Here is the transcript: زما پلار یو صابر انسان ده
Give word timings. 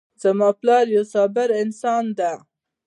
زما 0.21 0.49
پلار 0.59 0.85
یو 0.95 1.03
صابر 1.13 1.49
انسان 1.61 2.05
ده 2.17 2.31